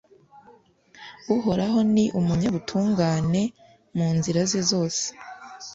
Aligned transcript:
uhoraho 1.35 1.79
ni 1.93 2.05
umunyabutungane 2.19 3.41
mu 3.95 4.07
nzira 4.17 4.39
ze 4.49 4.61
zose 4.71 5.03